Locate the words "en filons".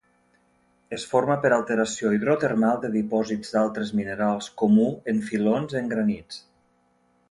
5.15-5.81